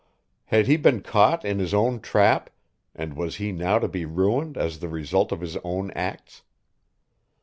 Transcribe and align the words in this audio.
Had 0.45 0.65
he 0.65 0.77
been 0.77 1.01
caught 1.03 1.45
in 1.45 1.59
his 1.59 1.75
own 1.75 1.99
trap, 1.99 2.49
and 2.95 3.15
was 3.15 3.35
he 3.35 3.51
now 3.51 3.77
to 3.77 3.87
be 3.87 4.03
ruined 4.03 4.57
as 4.57 4.79
the 4.79 4.89
result 4.89 5.31
of 5.31 5.41
his 5.41 5.57
own 5.57 5.91
acts? 5.91 6.41